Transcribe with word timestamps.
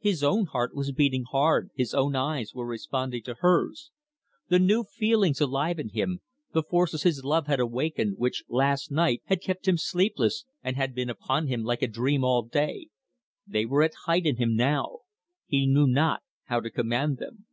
His 0.00 0.24
own 0.24 0.46
heart 0.46 0.74
was 0.74 0.90
beating 0.90 1.22
hard, 1.30 1.70
his 1.76 1.94
own 1.94 2.16
eyes 2.16 2.52
were 2.52 2.66
responding 2.66 3.22
to 3.22 3.34
hers. 3.38 3.92
The 4.48 4.58
new 4.58 4.82
feelings 4.82 5.40
alive 5.40 5.78
in 5.78 5.90
him, 5.90 6.22
the 6.52 6.64
forces 6.64 7.04
his 7.04 7.22
love 7.22 7.46
had 7.46 7.60
awakened, 7.60 8.18
which, 8.18 8.42
last 8.48 8.90
night, 8.90 9.22
had 9.26 9.40
kept 9.40 9.68
him 9.68 9.76
sleepless, 9.76 10.44
and 10.64 10.74
had 10.74 10.92
been 10.92 11.08
upon 11.08 11.46
him 11.46 11.62
like 11.62 11.82
a 11.82 11.86
dream 11.86 12.24
all 12.24 12.42
day 12.42 12.88
they 13.46 13.64
were 13.64 13.84
at 13.84 13.94
height 14.06 14.26
in 14.26 14.38
him 14.38 14.56
now. 14.56 15.02
He 15.46 15.68
knew 15.68 15.86
not 15.86 16.24
how 16.46 16.58
to 16.58 16.68
command 16.68 17.18
them. 17.18 17.46